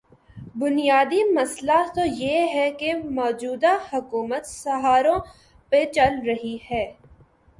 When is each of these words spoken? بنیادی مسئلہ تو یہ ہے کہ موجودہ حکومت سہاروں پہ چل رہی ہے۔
بنیادی 0.55 1.23
مسئلہ 1.33 1.81
تو 1.95 2.05
یہ 2.05 2.47
ہے 2.53 2.69
کہ 2.71 2.93
موجودہ 2.93 3.73
حکومت 3.93 4.45
سہاروں 4.45 5.19
پہ 5.71 5.83
چل 5.93 6.19
رہی 6.25 6.57
ہے۔ 6.71 6.83